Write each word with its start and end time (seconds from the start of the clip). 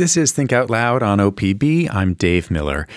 This 0.00 0.16
is 0.16 0.32
Think 0.32 0.50
Out 0.50 0.70
Loud 0.70 1.02
on 1.02 1.18
OPB. 1.18 1.94
I'm 1.94 2.14
Dave 2.14 2.50
Miller. 2.50 2.88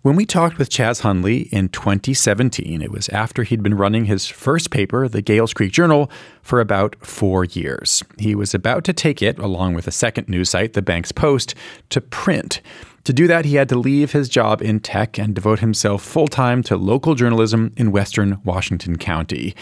When 0.00 0.16
we 0.16 0.24
talked 0.24 0.56
with 0.56 0.70
Chas 0.70 1.00
Hundley 1.00 1.50
in 1.52 1.68
2017, 1.68 2.80
it 2.80 2.90
was 2.90 3.10
after 3.10 3.42
he'd 3.42 3.62
been 3.62 3.76
running 3.76 4.06
his 4.06 4.26
first 4.26 4.70
paper, 4.70 5.06
the 5.06 5.20
Gales 5.20 5.52
Creek 5.52 5.70
Journal, 5.70 6.10
for 6.40 6.58
about 6.58 6.96
four 7.04 7.44
years. 7.44 8.02
He 8.18 8.34
was 8.34 8.54
about 8.54 8.84
to 8.84 8.94
take 8.94 9.20
it, 9.20 9.38
along 9.38 9.74
with 9.74 9.86
a 9.86 9.90
second 9.90 10.30
news 10.30 10.48
site, 10.48 10.72
the 10.72 10.80
Banks 10.80 11.12
Post, 11.12 11.54
to 11.90 12.00
print. 12.00 12.62
To 13.04 13.12
do 13.12 13.26
that, 13.26 13.44
he 13.44 13.56
had 13.56 13.68
to 13.68 13.78
leave 13.78 14.12
his 14.12 14.30
job 14.30 14.62
in 14.62 14.80
tech 14.80 15.18
and 15.18 15.34
devote 15.34 15.58
himself 15.58 16.02
full 16.02 16.26
time 16.26 16.62
to 16.62 16.78
local 16.78 17.14
journalism 17.14 17.74
in 17.76 17.92
western 17.92 18.40
Washington 18.44 18.96
County. 18.96 19.54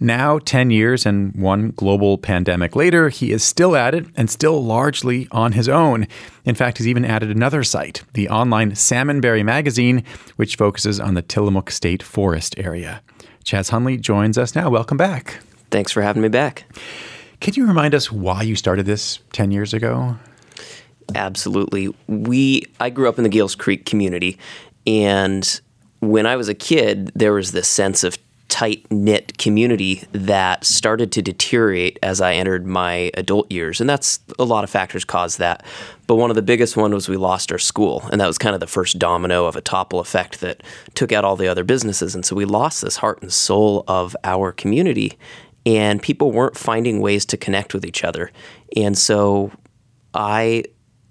Now, 0.00 0.38
10 0.38 0.70
years 0.70 1.06
and 1.06 1.34
one 1.34 1.70
global 1.70 2.18
pandemic 2.18 2.74
later, 2.74 3.08
he 3.08 3.32
is 3.32 3.44
still 3.44 3.76
at 3.76 3.94
it 3.94 4.06
and 4.16 4.28
still 4.28 4.62
largely 4.64 5.28
on 5.30 5.52
his 5.52 5.68
own. 5.68 6.08
In 6.44 6.54
fact, 6.54 6.78
he's 6.78 6.88
even 6.88 7.04
added 7.04 7.30
another 7.30 7.62
site, 7.62 8.02
the 8.14 8.28
online 8.28 8.72
Salmonberry 8.72 9.44
magazine, 9.44 10.04
which 10.36 10.56
focuses 10.56 10.98
on 10.98 11.14
the 11.14 11.22
Tillamook 11.22 11.70
State 11.70 12.02
Forest 12.02 12.54
area. 12.58 13.02
Chas 13.44 13.68
Hundley 13.68 13.96
joins 13.96 14.38
us 14.38 14.54
now. 14.54 14.70
Welcome 14.70 14.96
back. 14.96 15.40
Thanks 15.70 15.92
for 15.92 16.02
having 16.02 16.22
me 16.22 16.28
back. 16.28 16.64
Can 17.40 17.54
you 17.54 17.66
remind 17.66 17.94
us 17.94 18.10
why 18.10 18.42
you 18.42 18.56
started 18.56 18.86
this 18.86 19.18
10 19.32 19.50
years 19.50 19.74
ago? 19.74 20.16
Absolutely. 21.14 21.92
We 22.06 22.64
I 22.78 22.90
grew 22.90 23.08
up 23.08 23.18
in 23.18 23.24
the 23.24 23.30
Gales 23.30 23.54
Creek 23.54 23.84
community 23.84 24.38
and 24.86 25.60
when 26.02 26.26
I 26.26 26.34
was 26.34 26.48
a 26.48 26.54
kid, 26.54 27.12
there 27.14 27.32
was 27.32 27.52
this 27.52 27.68
sense 27.68 28.02
of 28.02 28.18
tight 28.62 28.86
knit 28.92 29.36
community 29.38 30.04
that 30.12 30.62
started 30.62 31.10
to 31.10 31.20
deteriorate 31.20 31.98
as 32.00 32.20
I 32.20 32.34
entered 32.34 32.64
my 32.64 33.10
adult 33.14 33.50
years. 33.50 33.80
And 33.80 33.90
that's 33.90 34.20
a 34.38 34.44
lot 34.44 34.62
of 34.62 34.70
factors 34.70 35.04
caused 35.04 35.40
that. 35.40 35.66
But 36.06 36.14
one 36.14 36.30
of 36.30 36.36
the 36.36 36.42
biggest 36.42 36.76
one 36.76 36.94
was 36.94 37.08
we 37.08 37.16
lost 37.16 37.50
our 37.50 37.58
school. 37.58 38.04
And 38.12 38.20
that 38.20 38.28
was 38.28 38.38
kind 38.38 38.54
of 38.54 38.60
the 38.60 38.68
first 38.68 39.00
domino 39.00 39.46
of 39.46 39.56
a 39.56 39.60
topple 39.60 39.98
effect 39.98 40.42
that 40.42 40.62
took 40.94 41.10
out 41.10 41.24
all 41.24 41.34
the 41.34 41.48
other 41.48 41.64
businesses. 41.64 42.14
And 42.14 42.24
so 42.24 42.36
we 42.36 42.44
lost 42.44 42.82
this 42.82 42.98
heart 42.98 43.20
and 43.20 43.32
soul 43.32 43.82
of 43.88 44.14
our 44.22 44.52
community. 44.52 45.18
And 45.66 46.00
people 46.00 46.30
weren't 46.30 46.56
finding 46.56 47.00
ways 47.00 47.26
to 47.26 47.36
connect 47.36 47.74
with 47.74 47.84
each 47.84 48.04
other. 48.04 48.30
And 48.76 48.96
so 48.96 49.50
I 50.14 50.66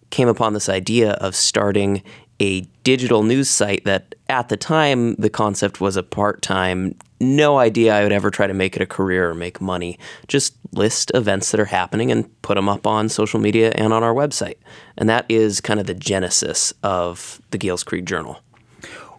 came 0.09 0.29
upon 0.29 0.53
this 0.53 0.69
idea 0.69 1.11
of 1.15 1.35
starting 1.35 2.01
a 2.39 2.61
digital 2.83 3.23
news 3.23 3.49
site 3.49 3.83
that 3.83 4.15
at 4.29 4.47
the 4.47 4.55
time 4.55 5.15
the 5.15 5.29
concept 5.29 5.81
was 5.81 5.97
a 5.97 6.03
part-time 6.03 6.95
no 7.21 7.59
idea 7.59 7.95
I 7.95 8.03
would 8.03 8.11
ever 8.11 8.31
try 8.31 8.47
to 8.47 8.53
make 8.53 8.75
it 8.75 8.81
a 8.81 8.85
career 8.85 9.29
or 9.29 9.35
make 9.35 9.61
money. 9.61 9.97
Just 10.27 10.55
list 10.73 11.11
events 11.13 11.51
that 11.51 11.59
are 11.59 11.65
happening 11.65 12.11
and 12.11 12.41
put 12.41 12.55
them 12.55 12.67
up 12.67 12.87
on 12.87 13.07
social 13.07 13.39
media 13.39 13.71
and 13.75 13.93
on 13.93 14.03
our 14.03 14.13
website. 14.13 14.57
And 14.97 15.07
that 15.07 15.25
is 15.29 15.61
kind 15.61 15.79
of 15.79 15.85
the 15.85 15.93
genesis 15.93 16.73
of 16.83 17.41
the 17.51 17.57
Gales 17.57 17.83
Creek 17.83 18.05
Journal. 18.05 18.41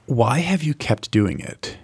Why 0.07 0.41
have 0.41 0.63
you 0.63 0.75
kept 0.75 1.11
doing 1.11 1.41
it? 1.41 1.77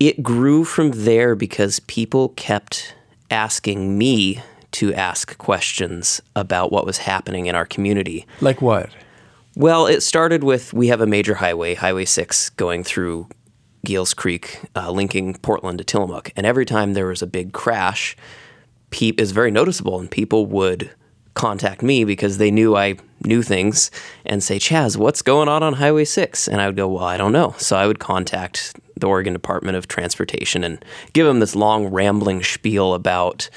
It 0.00 0.22
grew 0.22 0.64
from 0.64 0.90
there 0.90 1.36
because 1.36 1.78
people 1.80 2.30
kept 2.30 2.94
asking 3.30 3.96
me 3.96 4.42
to 4.72 4.92
ask 4.94 5.38
questions 5.38 6.20
about 6.34 6.72
what 6.72 6.86
was 6.86 6.98
happening 6.98 7.46
in 7.46 7.54
our 7.54 7.66
community. 7.66 8.26
Like 8.40 8.60
what? 8.60 8.90
Well, 9.54 9.86
it 9.86 10.00
started 10.02 10.42
with 10.42 10.72
we 10.72 10.88
have 10.88 11.00
a 11.00 11.06
major 11.06 11.34
highway, 11.34 11.74
Highway 11.74 12.06
6, 12.06 12.50
going 12.50 12.84
through 12.84 13.28
Gales 13.84 14.14
Creek, 14.14 14.60
uh, 14.76 14.90
linking 14.90 15.34
Portland 15.34 15.78
to 15.78 15.84
Tillamook. 15.84 16.30
And 16.36 16.46
every 16.46 16.64
time 16.64 16.94
there 16.94 17.06
was 17.06 17.22
a 17.22 17.26
big 17.26 17.52
crash, 17.52 18.16
pe- 18.90 19.14
is 19.18 19.32
very 19.32 19.50
noticeable, 19.50 19.98
and 19.98 20.10
people 20.10 20.46
would 20.46 20.90
contact 21.34 21.82
me 21.82 22.04
because 22.04 22.38
they 22.38 22.50
knew 22.50 22.76
I 22.76 22.96
knew 23.24 23.42
things 23.42 23.90
and 24.24 24.42
say, 24.42 24.58
Chas, 24.58 24.96
what's 24.96 25.22
going 25.22 25.48
on 25.48 25.62
on 25.62 25.74
Highway 25.74 26.04
6? 26.04 26.48
And 26.48 26.60
I 26.60 26.66
would 26.66 26.76
go, 26.76 26.88
Well, 26.88 27.04
I 27.04 27.16
don't 27.16 27.32
know. 27.32 27.54
So 27.58 27.76
I 27.76 27.86
would 27.86 27.98
contact 27.98 28.76
the 28.96 29.08
Oregon 29.08 29.32
Department 29.32 29.76
of 29.76 29.88
Transportation 29.88 30.62
and 30.62 30.84
give 31.12 31.26
them 31.26 31.40
this 31.40 31.56
long, 31.56 31.86
rambling 31.86 32.42
spiel 32.42 32.94
about, 32.94 33.48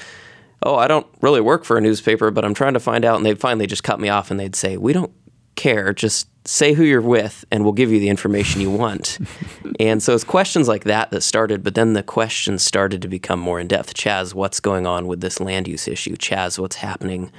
Oh, 0.62 0.76
I 0.76 0.88
don't 0.88 1.06
really 1.20 1.40
work 1.40 1.64
for 1.64 1.76
a 1.76 1.80
newspaper, 1.80 2.30
but 2.30 2.44
I'm 2.44 2.54
trying 2.54 2.74
to 2.74 2.80
find 2.80 3.04
out. 3.04 3.16
And 3.16 3.26
they'd 3.26 3.38
finally 3.38 3.66
just 3.66 3.84
cut 3.84 4.00
me 4.00 4.08
off 4.08 4.30
and 4.30 4.40
they'd 4.40 4.56
say, 4.56 4.76
We 4.76 4.92
don't 4.92 5.12
care. 5.54 5.92
Just 5.92 6.28
say 6.46 6.72
who 6.72 6.84
you're 6.84 7.00
with 7.00 7.44
and 7.50 7.64
we'll 7.64 7.72
give 7.72 7.90
you 7.90 8.00
the 8.00 8.08
information 8.08 8.60
you 8.60 8.70
want. 8.70 9.18
and 9.80 10.02
so 10.02 10.14
it's 10.14 10.24
questions 10.24 10.68
like 10.68 10.84
that 10.84 11.10
that 11.10 11.22
started, 11.22 11.62
but 11.62 11.74
then 11.74 11.92
the 11.92 12.02
questions 12.02 12.62
started 12.62 13.02
to 13.02 13.08
become 13.08 13.40
more 13.40 13.60
in 13.60 13.68
depth. 13.68 13.94
Chas, 13.94 14.34
what's 14.34 14.60
going 14.60 14.86
on 14.86 15.06
with 15.06 15.20
this 15.20 15.40
land 15.40 15.68
use 15.68 15.88
issue? 15.88 16.16
Chas, 16.16 16.58
what's 16.58 16.76
happening 16.76 17.30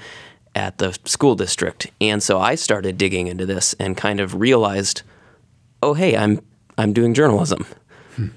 at 0.56 0.78
the 0.78 0.97
school 1.06 1.35
district? 1.35 1.88
And 2.01 2.22
so 2.22 2.40
I 2.40 2.56
started 2.56 2.97
digging 2.97 3.28
into 3.28 3.45
this 3.45 3.73
and 3.79 3.95
kind 3.95 4.19
of 4.19 4.35
realized, 4.35 5.03
oh 5.81 5.94
hey, 5.94 6.18
I'm 6.18 6.41
I'm 6.78 6.94
doing 6.94 7.13
journalism. 7.13 7.66
Hmm. 8.16 8.28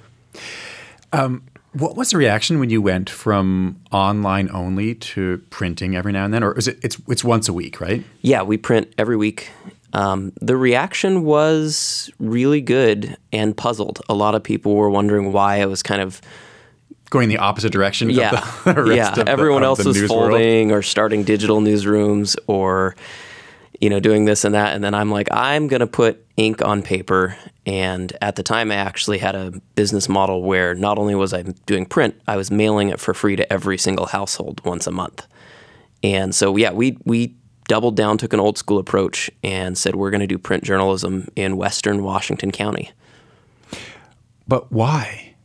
Um, 1.12 1.42
what 1.72 1.96
was 1.96 2.10
the 2.10 2.16
reaction 2.16 2.58
when 2.58 2.70
you 2.70 2.82
went 2.82 3.08
from 3.08 3.80
online 3.92 4.50
only 4.52 4.94
to 4.94 5.42
printing 5.50 5.94
every 5.94 6.12
now 6.12 6.24
and 6.24 6.34
then, 6.34 6.42
or 6.42 6.56
is 6.58 6.66
it 6.66 6.78
it's 6.82 6.96
it's 7.08 7.22
once 7.22 7.48
a 7.48 7.52
week, 7.52 7.80
right? 7.80 8.04
Yeah, 8.22 8.42
we 8.42 8.56
print 8.56 8.92
every 8.98 9.16
week. 9.16 9.50
Um, 9.92 10.32
the 10.40 10.56
reaction 10.56 11.24
was 11.24 12.10
really 12.18 12.60
good 12.60 13.16
and 13.32 13.56
puzzled. 13.56 14.00
A 14.08 14.14
lot 14.14 14.34
of 14.34 14.42
people 14.42 14.74
were 14.76 14.90
wondering 14.90 15.32
why 15.32 15.60
I 15.60 15.66
was 15.66 15.82
kind 15.82 16.00
of 16.00 16.20
going 17.10 17.28
the 17.28 17.38
opposite 17.38 17.72
direction. 17.72 18.10
Yeah, 18.10 18.44
yeah. 18.66 19.24
Everyone 19.26 19.62
the, 19.62 19.66
else 19.66 19.84
was 19.84 20.00
folding 20.06 20.68
world. 20.68 20.78
or 20.78 20.82
starting 20.82 21.24
digital 21.24 21.60
newsrooms 21.60 22.36
or 22.46 22.94
you 23.80 23.90
know 23.90 24.00
doing 24.00 24.24
this 24.24 24.44
and 24.44 24.54
that, 24.54 24.74
and 24.74 24.82
then 24.82 24.94
I'm 24.94 25.10
like, 25.10 25.28
I'm 25.32 25.66
going 25.66 25.80
to 25.80 25.86
put 25.86 26.24
ink 26.36 26.62
on 26.62 26.82
paper. 26.82 27.36
And 27.66 28.16
at 28.22 28.36
the 28.36 28.42
time, 28.42 28.70
I 28.70 28.76
actually 28.76 29.18
had 29.18 29.34
a 29.34 29.52
business 29.74 30.08
model 30.08 30.42
where 30.42 30.74
not 30.74 30.98
only 30.98 31.14
was 31.14 31.34
I 31.34 31.42
doing 31.66 31.84
print, 31.84 32.18
I 32.26 32.36
was 32.36 32.50
mailing 32.50 32.88
it 32.88 32.98
for 32.98 33.12
free 33.12 33.36
to 33.36 33.52
every 33.52 33.76
single 33.76 34.06
household 34.06 34.64
once 34.64 34.86
a 34.86 34.90
month. 34.90 35.26
And 36.02 36.34
so, 36.34 36.56
yeah, 36.56 36.72
we 36.72 36.96
we 37.04 37.34
doubled 37.70 37.94
down, 37.94 38.18
took 38.18 38.32
an 38.32 38.40
old 38.40 38.58
school 38.58 38.78
approach, 38.78 39.30
and 39.44 39.78
said 39.78 39.94
we're 39.94 40.10
going 40.10 40.20
to 40.20 40.26
do 40.26 40.38
print 40.38 40.64
journalism 40.64 41.28
in 41.36 41.56
Western 41.56 42.02
Washington 42.02 42.50
County. 42.50 42.90
But 44.48 44.72
why? 44.72 45.36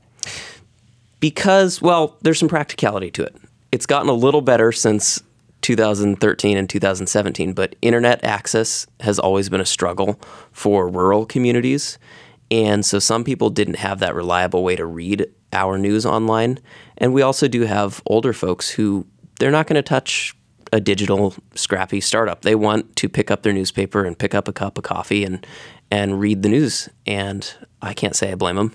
Because, 1.20 1.84
well, 1.84 2.18
there's 2.24 2.40
some 2.40 2.50
practicality 2.50 3.12
to 3.12 3.24
it. 3.24 3.36
It's 3.72 3.86
gotten 3.86 4.10
a 4.10 4.14
little 4.14 4.42
better 4.42 4.72
since 4.72 5.22
2013 5.62 6.58
and 6.58 6.68
2017, 6.68 7.54
but 7.54 7.76
internet 7.84 8.24
access 8.24 8.88
has 9.02 9.20
always 9.20 9.48
been 9.48 9.62
a 9.62 9.66
struggle 9.66 10.20
for 10.52 10.90
rural 10.90 11.28
communities. 11.28 12.00
And 12.50 12.84
so 12.84 12.98
some 12.98 13.24
people 13.24 13.52
didn't 13.52 13.78
have 13.78 14.00
that 14.00 14.16
reliable 14.16 14.64
way 14.64 14.76
to 14.76 14.86
read 14.88 15.28
our 15.54 15.78
news 15.78 16.08
online. 16.08 16.58
And 16.98 17.14
we 17.14 17.22
also 17.22 17.48
do 17.48 17.62
have 17.62 18.02
older 18.08 18.34
folks 18.34 18.72
who 18.72 19.06
they're 19.40 19.52
not 19.52 19.68
going 19.68 19.76
to 19.76 19.84
touch 19.84 20.36
a 20.76 20.82
digital 20.82 21.34
scrappy 21.56 22.02
startup. 22.02 22.42
They 22.42 22.54
want 22.54 22.98
to 22.98 23.08
pick 23.08 23.32
up 23.32 23.44
their 23.44 23.54
newspaper 23.54 24.04
and 24.04 24.20
pick 24.20 24.36
up 24.36 24.50
a 24.50 24.54
cup 24.54 24.78
of 24.78 24.84
coffee 24.84 25.24
and 25.24 25.46
and 25.90 26.20
read 26.20 26.44
the 26.44 26.50
news. 26.50 26.90
And 27.08 27.50
I 27.82 27.94
can't 27.94 28.16
say 28.16 28.32
I 28.32 28.36
blame 28.36 28.58
them. 28.58 28.74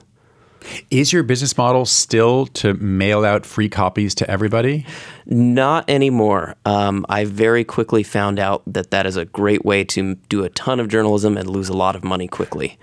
Is 0.90 1.12
your 1.12 1.22
business 1.22 1.56
model 1.56 1.84
still 1.84 2.46
to 2.46 2.74
mail 2.74 3.24
out 3.24 3.44
free 3.44 3.68
copies 3.68 4.14
to 4.16 4.30
everybody? 4.30 4.86
Not 5.26 5.88
anymore. 5.88 6.56
Um, 6.64 7.04
I 7.08 7.24
very 7.24 7.64
quickly 7.64 8.02
found 8.02 8.38
out 8.38 8.62
that 8.66 8.90
that 8.90 9.06
is 9.06 9.16
a 9.16 9.26
great 9.26 9.64
way 9.64 9.84
to 9.84 10.14
do 10.28 10.44
a 10.44 10.48
ton 10.50 10.80
of 10.80 10.88
journalism 10.88 11.36
and 11.36 11.48
lose 11.48 11.68
a 11.68 11.76
lot 11.76 11.96
of 11.96 12.04
money 12.04 12.28
quickly. 12.28 12.78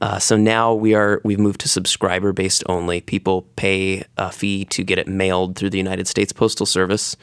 Uh, 0.00 0.18
so 0.18 0.36
now 0.36 0.74
we 0.74 0.94
are 0.94 1.20
we've 1.24 1.38
moved 1.38 1.60
to 1.60 1.68
subscriber 1.68 2.32
based 2.32 2.62
only. 2.68 3.00
People 3.00 3.42
pay 3.56 4.04
a 4.16 4.30
fee 4.30 4.64
to 4.66 4.82
get 4.82 4.98
it 4.98 5.08
mailed 5.08 5.56
through 5.56 5.70
the 5.70 5.78
United 5.78 6.06
States 6.06 6.32
Postal 6.32 6.66
Service, 6.66 7.16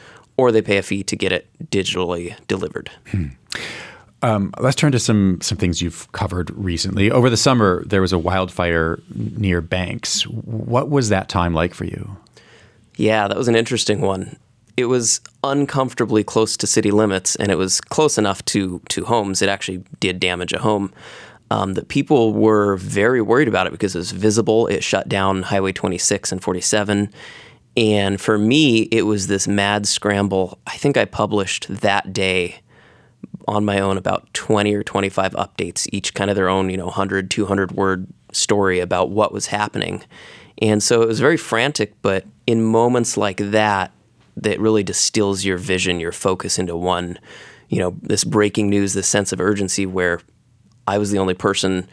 or 0.43 0.51
they 0.51 0.61
pay 0.61 0.77
a 0.77 0.83
fee 0.83 1.03
to 1.03 1.15
get 1.15 1.31
it 1.31 1.47
digitally 1.71 2.35
delivered. 2.47 2.91
Hmm. 3.07 3.27
Um, 4.21 4.53
let's 4.59 4.75
turn 4.75 4.91
to 4.91 4.99
some 4.99 5.40
some 5.41 5.57
things 5.57 5.81
you've 5.81 6.11
covered 6.11 6.49
recently. 6.51 7.11
Over 7.11 7.29
the 7.29 7.37
summer, 7.37 7.84
there 7.85 8.01
was 8.01 8.13
a 8.13 8.17
wildfire 8.17 8.99
near 9.13 9.61
Banks. 9.61 10.23
What 10.28 10.90
was 10.90 11.09
that 11.09 11.29
time 11.29 11.53
like 11.53 11.73
for 11.73 11.85
you? 11.85 12.17
Yeah, 12.95 13.28
that 13.28 13.37
was 13.37 13.47
an 13.47 13.55
interesting 13.55 14.01
one. 14.01 14.37
It 14.75 14.85
was 14.85 15.22
uncomfortably 15.43 16.23
close 16.23 16.57
to 16.57 16.67
city 16.67 16.91
limits, 16.91 17.35
and 17.35 17.51
it 17.51 17.57
was 17.57 17.79
close 17.79 18.17
enough 18.17 18.43
to 18.46 18.81
to 18.89 19.05
homes. 19.05 19.41
It 19.41 19.49
actually 19.49 19.84
did 19.99 20.19
damage 20.19 20.53
a 20.53 20.59
home. 20.59 20.93
Um, 21.51 21.73
that 21.73 21.87
people 21.87 22.34
were 22.34 22.78
very 22.78 23.22
worried 23.22 23.47
about 23.47 23.67
it 23.67 23.72
because 23.72 23.93
it 23.93 23.99
was 23.99 24.11
visible. 24.11 24.66
It 24.67 24.84
shut 24.84 25.07
down 25.07 25.43
Highway 25.43 25.72
26 25.72 26.31
and 26.31 26.41
47 26.41 27.13
and 27.75 28.22
for 28.22 28.37
me, 28.37 28.84
it 28.84 29.03
was 29.03 29.28
this 29.28 29.47
mad 29.47 29.87
scramble. 29.87 30.59
I 30.67 30.78
think 30.78 30.97
I 30.97 31.05
published 31.05 31.67
that 31.70 32.14
day 32.14 32.59
on 33.47 33.66
my 33.66 33.79
own 33.79 33.97
about 33.97 34.31
20 34.34 34.73
or 34.73 34.84
25 34.84 35.34
updates, 35.34 35.87
each 35.91 36.14
kind 36.14 36.29
of 36.29 36.35
their 36.35 36.49
own, 36.49 36.70
you 36.70 36.78
know, 36.78 36.85
100, 36.85 37.31
200 37.31 37.72
word 37.72 38.08
story 38.31 38.79
about 38.79 39.09
what 39.09 39.34
was 39.34 39.47
happening. 39.47 40.03
And 40.61 40.81
so 40.81 41.02
it 41.02 41.08
was 41.08 41.20
very 41.20 41.37
frantic, 41.37 41.93
but 42.02 42.25
in 42.46 42.64
moments 42.64 43.17
like 43.17 43.37
that, 43.37 43.91
that 44.37 44.59
really 44.59 44.84
distills 44.84 45.43
your 45.43 45.58
vision, 45.58 45.99
your 45.99 46.11
focus 46.11 46.58
into 46.58 46.75
one, 46.75 47.20
you 47.70 47.79
know, 47.79 47.96
this 48.02 48.23
breaking 48.23 48.70
news, 48.70 48.93
this 48.93 49.08
sense 49.08 49.31
of 49.31 49.41
urgency 49.41 49.85
where 49.85 50.22
I 50.87 50.97
was 50.97 51.11
the 51.11 51.20
only 51.20 51.34
person. 51.34 51.87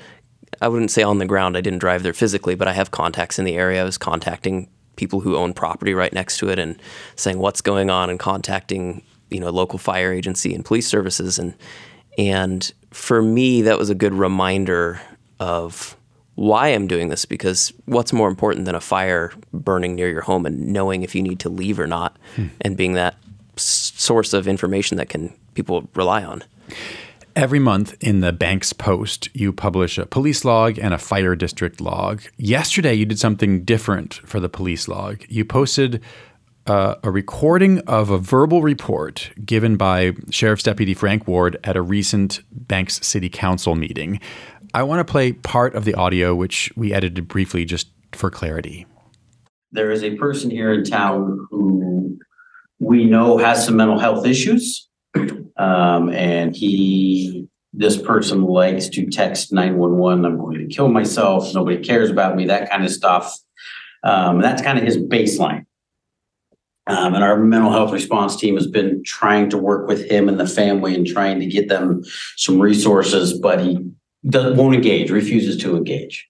I 0.61 0.69
wouldn't 0.69 0.91
say 0.91 1.03
on 1.03 1.19
the 1.19 1.27
ground. 1.27 1.57
I 1.57 1.61
didn't 1.61 1.79
drive 1.79 2.03
there 2.03 2.13
physically, 2.13 2.55
but 2.55 2.69
I 2.69 2.73
have 2.73 2.91
contacts 2.91 3.39
in 3.39 3.45
the 3.45 3.57
area. 3.57 3.81
I 3.81 3.85
was 3.85 3.99
contacting 3.99 4.69
people 5.01 5.21
who 5.21 5.35
own 5.35 5.55
property 5.55 5.95
right 5.95 6.13
next 6.13 6.37
to 6.37 6.51
it 6.51 6.59
and 6.59 6.79
saying 7.17 7.39
what's 7.39 7.63
going 7.63 7.89
on 7.89 8.11
and 8.11 8.19
contacting 8.19 9.03
you 9.31 9.41
know 9.41 9.49
local 9.49 9.79
fire 9.79 10.13
agency 10.13 10.55
and 10.55 10.63
police 10.63 10.87
services 10.87 11.39
and 11.39 11.55
and 12.19 12.75
for 12.91 13.23
me 13.23 13.63
that 13.63 13.79
was 13.79 13.89
a 13.89 13.95
good 13.95 14.13
reminder 14.13 15.01
of 15.39 15.97
why 16.35 16.69
I'm 16.69 16.87
doing 16.87 17.09
this 17.09 17.25
because 17.25 17.73
what's 17.87 18.13
more 18.13 18.29
important 18.29 18.67
than 18.67 18.75
a 18.75 18.81
fire 18.81 19.33
burning 19.55 19.95
near 19.95 20.11
your 20.11 20.21
home 20.21 20.45
and 20.45 20.69
knowing 20.69 21.03
if 21.03 21.15
you 21.15 21.23
need 21.23 21.41
to 21.41 21.49
leave 21.49 21.81
or 21.81 21.87
not 21.87 22.19
hmm. 22.37 22.49
and 22.61 22.77
being 22.77 22.93
that 22.93 23.17
s- 23.57 23.93
source 23.97 24.35
of 24.35 24.47
information 24.47 24.99
that 24.99 25.09
can 25.09 25.33
people 25.55 25.89
rely 25.95 26.23
on. 26.23 26.43
Every 27.37 27.61
month 27.61 27.97
in 28.01 28.21
the 28.21 28.33
Banks 28.33 28.73
Post, 28.73 29.29
you 29.35 29.53
publish 29.53 29.99
a 29.99 30.07
police 30.07 30.45
log 30.45 30.79
and 30.79 30.93
a 30.93 30.99
fire 30.99 31.37
district 31.37 31.81
log. 31.81 32.23
Yesterday, 32.37 32.95
you 32.95 33.07
did 33.07 33.21
something 33.21 33.65
different 33.65 34.15
for 34.15 34.41
the 34.41 34.49
police 34.49 34.89
log. 34.89 35.23
You 35.29 35.45
posted 35.45 36.03
uh, 36.67 36.97
a 37.05 37.11
recording 37.11 37.79
of 37.81 38.11
a 38.11 38.19
verbal 38.19 38.63
report 38.63 39.31
given 39.45 39.77
by 39.77 40.13
Sheriff's 40.31 40.65
Deputy 40.65 40.93
Frank 40.93 41.29
Ward 41.29 41.57
at 41.63 41.77
a 41.77 41.83
recent 41.83 42.41
Banks 42.51 43.05
City 43.07 43.29
Council 43.29 43.77
meeting. 43.77 44.21
I 44.75 44.83
want 44.83 45.07
to 45.07 45.11
play 45.11 45.33
part 45.33 45.75
of 45.75 45.85
the 45.85 45.95
audio, 45.95 46.35
which 46.35 46.73
we 46.77 46.93
edited 46.93 47.29
briefly 47.29 47.65
just 47.65 47.89
for 48.13 48.31
clarity. 48.31 48.87
There 49.73 49.93
is 49.93 50.03
a 50.03 50.17
person 50.17 50.51
here 50.51 50.73
in 50.73 50.83
town 50.83 51.47
who 51.51 52.19
we 52.81 53.05
know 53.05 53.39
has 53.39 53.65
some 53.65 53.77
mental 53.77 54.01
health 54.01 54.27
issues. 54.27 54.89
Um, 55.61 56.09
and 56.11 56.57
he, 56.57 57.47
this 57.75 58.01
person 58.01 58.45
likes 58.45 58.89
to 58.89 59.11
text 59.11 59.53
nine 59.53 59.77
one 59.77 59.99
one, 59.99 60.25
I'm 60.25 60.39
going 60.39 60.59
to 60.59 60.75
kill 60.75 60.89
myself, 60.89 61.55
nobody 61.55 61.79
cares 61.85 62.11
about 62.11 62.35
me, 62.35 62.47
that 62.47 62.71
kind 62.71 62.85
of 62.85 62.91
stuff. 62.91 63.37
Um, 64.03 64.41
that's 64.41 64.63
kind 64.63 64.79
of 64.79 64.85
his 64.85 64.97
baseline. 64.97 65.67
Um, 66.87 67.15
and 67.15 67.23
our 67.23 67.37
mental 67.37 67.71
health 67.71 67.93
response 67.93 68.37
team 68.37 68.57
has 68.57 68.67
been 68.67 69.03
trying 69.05 69.51
to 69.51 69.59
work 69.59 69.87
with 69.87 70.11
him 70.11 70.29
and 70.31 70.41
the 70.41 70.47
family 70.47 70.95
and 70.95 71.07
trying 71.07 71.39
to 71.41 71.47
get 71.47 71.69
them 71.69 72.03
some 72.37 72.59
resources, 72.59 73.39
but 73.39 73.61
he 73.61 73.87
does, 74.27 74.57
won't 74.57 74.75
engage, 74.75 75.11
refuses 75.11 75.57
to 75.59 75.77
engage. 75.77 76.27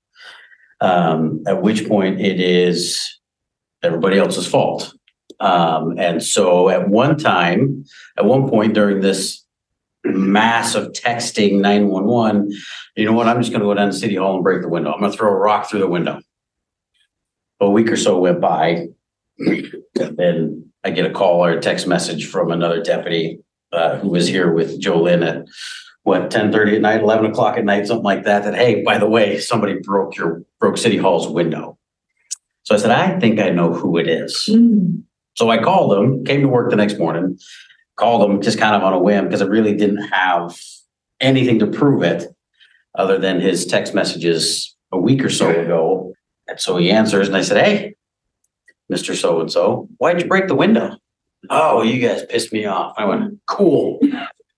Um, 0.80 1.44
at 1.46 1.62
which 1.62 1.86
point 1.86 2.20
it 2.20 2.40
is 2.40 3.20
everybody 3.82 4.18
else's 4.18 4.46
fault. 4.46 4.92
Um, 5.40 5.98
and 5.98 6.22
so 6.22 6.68
at 6.68 6.88
one 6.88 7.16
time, 7.16 7.84
at 8.18 8.26
one 8.26 8.48
point 8.48 8.74
during 8.74 9.00
this 9.00 9.44
mass 10.04 10.74
of 10.74 10.92
texting 10.92 11.60
911, 11.60 12.52
you 12.96 13.06
know 13.06 13.12
what? 13.12 13.26
I'm 13.26 13.40
just 13.40 13.50
going 13.50 13.60
to 13.60 13.66
go 13.66 13.74
down 13.74 13.88
to 13.88 13.96
City 13.96 14.16
Hall 14.16 14.34
and 14.34 14.44
break 14.44 14.62
the 14.62 14.68
window. 14.68 14.92
I'm 14.92 15.00
going 15.00 15.10
to 15.10 15.16
throw 15.16 15.30
a 15.30 15.36
rock 15.36 15.68
through 15.68 15.80
the 15.80 15.88
window. 15.88 16.20
A 17.60 17.70
week 17.70 17.90
or 17.90 17.96
so 17.96 18.18
went 18.18 18.40
by. 18.40 18.88
And 19.38 20.16
then 20.16 20.70
I 20.84 20.90
get 20.90 21.06
a 21.06 21.12
call 21.12 21.44
or 21.44 21.50
a 21.50 21.60
text 21.60 21.86
message 21.86 22.26
from 22.26 22.50
another 22.50 22.82
deputy 22.82 23.40
uh, 23.72 23.98
who 23.98 24.08
was 24.08 24.26
here 24.26 24.52
with 24.52 24.80
Joe 24.80 25.02
Lynn 25.02 25.22
at 25.22 25.46
what 26.02 26.30
10 26.30 26.52
30 26.52 26.76
at 26.76 26.82
night, 26.82 27.02
11 27.02 27.30
o'clock 27.30 27.58
at 27.58 27.64
night, 27.64 27.86
something 27.86 28.04
like 28.04 28.24
that. 28.24 28.44
That, 28.44 28.54
hey, 28.54 28.82
by 28.82 28.98
the 28.98 29.08
way, 29.08 29.38
somebody 29.38 29.78
broke 29.82 30.16
your 30.16 30.42
broke 30.58 30.78
City 30.78 30.96
Hall's 30.96 31.28
window. 31.28 31.78
So 32.62 32.74
I 32.74 32.78
said, 32.78 32.90
I 32.90 33.18
think 33.18 33.40
I 33.40 33.50
know 33.50 33.72
who 33.72 33.98
it 33.98 34.08
is. 34.08 34.48
Mm. 34.50 35.02
So 35.40 35.48
I 35.48 35.56
called 35.56 35.96
him, 35.96 36.22
came 36.26 36.42
to 36.42 36.48
work 36.48 36.68
the 36.68 36.76
next 36.76 36.98
morning, 36.98 37.38
called 37.96 38.30
him 38.30 38.42
just 38.42 38.58
kind 38.58 38.76
of 38.76 38.82
on 38.82 38.92
a 38.92 38.98
whim 38.98 39.24
because 39.24 39.40
I 39.40 39.46
really 39.46 39.74
didn't 39.74 40.02
have 40.08 40.54
anything 41.18 41.58
to 41.60 41.66
prove 41.66 42.02
it 42.02 42.24
other 42.94 43.16
than 43.18 43.40
his 43.40 43.64
text 43.64 43.94
messages 43.94 44.76
a 44.92 44.98
week 44.98 45.24
or 45.24 45.30
so 45.30 45.48
ago. 45.48 46.12
And 46.46 46.60
so 46.60 46.76
he 46.76 46.90
answers 46.90 47.26
and 47.26 47.38
I 47.38 47.40
said, 47.40 47.64
Hey, 47.64 47.94
Mr. 48.92 49.14
So 49.14 49.40
and 49.40 49.50
so, 49.50 49.88
why'd 49.96 50.20
you 50.20 50.28
break 50.28 50.46
the 50.46 50.54
window? 50.54 50.98
Oh, 51.48 51.80
you 51.80 52.06
guys 52.06 52.22
pissed 52.26 52.52
me 52.52 52.66
off. 52.66 52.92
I 52.98 53.06
went, 53.06 53.40
Cool. 53.46 53.98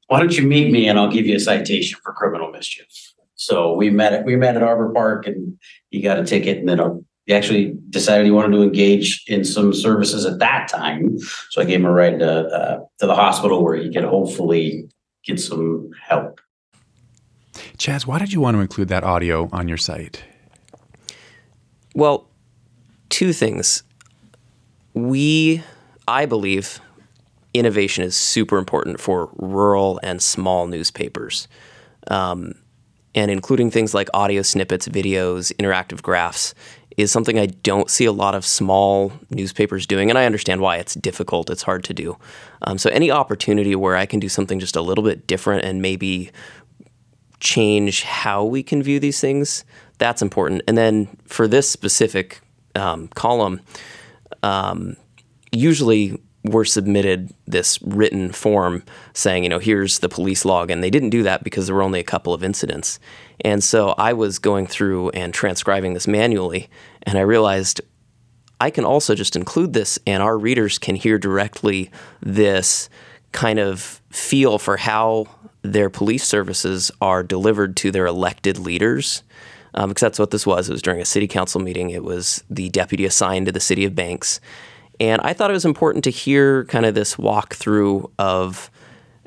Why 0.08 0.18
don't 0.18 0.36
you 0.36 0.44
meet 0.44 0.72
me 0.72 0.88
and 0.88 0.98
I'll 0.98 1.12
give 1.12 1.26
you 1.26 1.36
a 1.36 1.40
citation 1.40 2.00
for 2.02 2.12
criminal 2.12 2.50
mischief? 2.50 2.88
So 3.36 3.72
we 3.74 3.88
met 3.90 4.14
at 4.14 4.24
we 4.24 4.34
met 4.34 4.56
at 4.56 4.64
Arbor 4.64 4.92
Park 4.92 5.28
and 5.28 5.60
he 5.90 6.00
got 6.00 6.18
a 6.18 6.24
ticket 6.24 6.58
and 6.58 6.68
then 6.68 7.04
he 7.26 7.34
actually 7.34 7.74
decided 7.90 8.24
he 8.24 8.32
wanted 8.32 8.56
to 8.56 8.62
engage 8.62 9.24
in 9.28 9.44
some 9.44 9.72
services 9.72 10.24
at 10.26 10.38
that 10.40 10.68
time. 10.68 11.18
So 11.50 11.62
I 11.62 11.64
gave 11.64 11.80
him 11.80 11.86
a 11.86 11.92
ride 11.92 12.18
to, 12.18 12.46
uh, 12.46 12.80
to 12.98 13.06
the 13.06 13.14
hospital 13.14 13.62
where 13.62 13.76
he 13.76 13.92
could 13.92 14.04
hopefully 14.04 14.88
get 15.24 15.38
some 15.38 15.90
help. 16.02 16.40
Chas, 17.78 18.06
why 18.06 18.18
did 18.18 18.32
you 18.32 18.40
want 18.40 18.56
to 18.56 18.60
include 18.60 18.88
that 18.88 19.04
audio 19.04 19.48
on 19.52 19.68
your 19.68 19.76
site? 19.76 20.24
Well, 21.94 22.28
two 23.08 23.32
things. 23.32 23.82
We, 24.94 25.62
I 26.08 26.26
believe, 26.26 26.80
innovation 27.54 28.04
is 28.04 28.16
super 28.16 28.58
important 28.58 29.00
for 29.00 29.30
rural 29.36 30.00
and 30.02 30.22
small 30.22 30.66
newspapers. 30.66 31.48
Um, 32.08 32.54
and 33.14 33.30
including 33.30 33.70
things 33.70 33.94
like 33.94 34.08
audio 34.14 34.42
snippets, 34.42 34.88
videos, 34.88 35.52
interactive 35.56 36.02
graphs 36.02 36.54
is 36.96 37.10
something 37.10 37.38
I 37.38 37.46
don't 37.46 37.90
see 37.90 38.04
a 38.04 38.12
lot 38.12 38.34
of 38.34 38.44
small 38.44 39.12
newspapers 39.30 39.86
doing, 39.86 40.10
and 40.10 40.18
I 40.18 40.26
understand 40.26 40.60
why 40.60 40.76
it's 40.76 40.94
difficult. 40.94 41.50
It's 41.50 41.62
hard 41.62 41.84
to 41.84 41.94
do. 41.94 42.18
Um, 42.62 42.78
so 42.78 42.90
any 42.90 43.10
opportunity 43.10 43.74
where 43.74 43.96
I 43.96 44.06
can 44.06 44.20
do 44.20 44.28
something 44.28 44.60
just 44.60 44.76
a 44.76 44.82
little 44.82 45.04
bit 45.04 45.26
different 45.26 45.64
and 45.64 45.80
maybe 45.80 46.30
change 47.40 48.02
how 48.02 48.44
we 48.44 48.62
can 48.62 48.82
view 48.82 49.00
these 49.00 49.20
things, 49.20 49.64
that's 49.98 50.22
important. 50.22 50.62
And 50.68 50.76
then 50.76 51.08
for 51.26 51.48
this 51.48 51.68
specific 51.68 52.40
um, 52.74 53.08
column, 53.08 53.60
um, 54.42 54.96
usually 55.50 56.20
were 56.44 56.64
submitted 56.64 57.32
this 57.46 57.80
written 57.82 58.32
form 58.32 58.82
saying, 59.14 59.44
you 59.44 59.48
know, 59.48 59.60
here's 59.60 60.00
the 60.00 60.08
police 60.08 60.44
log. 60.44 60.70
And 60.70 60.82
they 60.82 60.90
didn't 60.90 61.10
do 61.10 61.22
that 61.22 61.44
because 61.44 61.66
there 61.66 61.76
were 61.76 61.82
only 61.82 62.00
a 62.00 62.04
couple 62.04 62.34
of 62.34 62.42
incidents. 62.42 62.98
And 63.44 63.62
so 63.62 63.90
I 63.90 64.12
was 64.12 64.38
going 64.38 64.66
through 64.66 65.10
and 65.10 65.32
transcribing 65.32 65.94
this 65.94 66.08
manually, 66.08 66.68
and 67.04 67.18
I 67.18 67.22
realized 67.22 67.80
I 68.60 68.70
can 68.70 68.84
also 68.84 69.14
just 69.14 69.34
include 69.34 69.72
this, 69.72 69.98
and 70.06 70.22
our 70.22 70.38
readers 70.38 70.78
can 70.78 70.94
hear 70.94 71.18
directly 71.18 71.90
this 72.20 72.88
kind 73.32 73.58
of 73.58 74.00
feel 74.10 74.58
for 74.58 74.76
how 74.76 75.26
their 75.62 75.90
police 75.90 76.24
services 76.24 76.90
are 77.00 77.22
delivered 77.22 77.76
to 77.78 77.90
their 77.90 78.06
elected 78.06 78.58
leaders. 78.58 79.22
Um, 79.74 79.88
because 79.88 80.02
that's 80.02 80.18
what 80.18 80.32
this 80.32 80.46
was. 80.46 80.68
It 80.68 80.72
was 80.72 80.82
during 80.82 81.00
a 81.00 81.04
city 81.06 81.26
council 81.26 81.58
meeting. 81.58 81.88
It 81.88 82.04
was 82.04 82.44
the 82.50 82.68
deputy 82.68 83.06
assigned 83.06 83.46
to 83.46 83.52
the 83.52 83.58
city 83.58 83.86
of 83.86 83.94
Banks 83.94 84.38
and 85.00 85.20
I 85.22 85.32
thought 85.32 85.50
it 85.50 85.54
was 85.54 85.64
important 85.64 86.04
to 86.04 86.10
hear 86.10 86.64
kind 86.66 86.86
of 86.86 86.94
this 86.94 87.16
walkthrough 87.16 88.10
of 88.18 88.70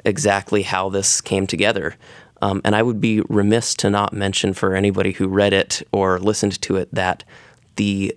exactly 0.04 0.62
how 0.62 0.90
this 0.90 1.22
came 1.22 1.48
together. 1.48 1.96
Um, 2.42 2.62
and 2.64 2.76
I 2.76 2.84
would 2.84 3.02
be 3.02 3.22
remiss 3.30 3.74
to 3.76 3.90
not 3.90 4.14
mention 4.14 4.54
for 4.54 4.76
anybody 4.76 5.12
who 5.12 5.28
read 5.28 5.54
it 5.54 5.82
or 5.92 6.20
listened 6.20 6.62
to 6.62 6.76
it 6.76 6.94
that 6.94 7.24
the 7.76 8.16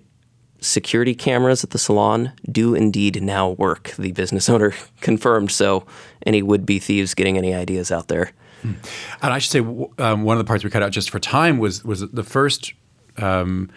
security 0.61 1.15
cameras 1.15 1.63
at 1.63 1.69
the 1.71 1.77
salon 1.77 2.33
do 2.51 2.75
indeed 2.75 3.23
now 3.23 3.51
work. 3.51 3.93
The 3.97 4.11
business 4.11 4.49
owner 4.49 4.73
confirmed. 5.01 5.51
So, 5.51 5.85
any 6.25 6.41
would 6.41 6.65
be 6.65 6.79
thieves 6.79 7.13
getting 7.13 7.37
any 7.37 7.53
ideas 7.53 7.91
out 7.91 8.07
there. 8.07 8.31
Hmm. 8.61 8.73
And 9.21 9.33
I 9.33 9.39
should 9.39 9.51
say, 9.51 10.03
um, 10.03 10.23
one 10.23 10.37
of 10.37 10.39
the 10.39 10.47
parts 10.47 10.63
we 10.63 10.69
cut 10.69 10.83
out 10.83 10.91
just 10.91 11.09
for 11.09 11.19
time 11.19 11.57
was 11.57 11.83
was 11.83 12.01
the 12.01 12.23
first. 12.23 12.73
Um, 13.17 13.69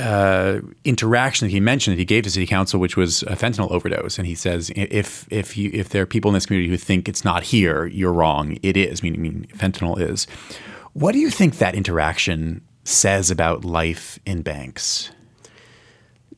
uh, 0.00 0.60
interaction 0.84 1.46
that 1.46 1.52
he 1.52 1.60
mentioned 1.60 1.94
that 1.94 1.98
he 1.98 2.04
gave 2.04 2.24
to 2.24 2.30
city 2.30 2.46
council, 2.46 2.78
which 2.78 2.96
was 2.96 3.22
a 3.24 3.36
fentanyl 3.36 3.70
overdose, 3.70 4.18
and 4.18 4.26
he 4.26 4.34
says 4.34 4.70
if 4.76 5.26
if 5.30 5.56
you 5.56 5.70
if 5.72 5.88
there 5.88 6.02
are 6.02 6.06
people 6.06 6.30
in 6.30 6.34
this 6.34 6.46
community 6.46 6.70
who 6.70 6.76
think 6.76 7.08
it's 7.08 7.24
not 7.24 7.44
here, 7.44 7.86
you're 7.86 8.12
wrong. 8.12 8.58
It 8.62 8.76
is. 8.76 9.02
Meaning, 9.02 9.22
mean, 9.22 9.46
fentanyl 9.56 9.98
is. 9.98 10.26
What 10.92 11.12
do 11.12 11.18
you 11.18 11.30
think 11.30 11.58
that 11.58 11.74
interaction 11.74 12.62
says 12.84 13.30
about 13.30 13.64
life 13.64 14.18
in 14.24 14.42
Banks? 14.42 15.10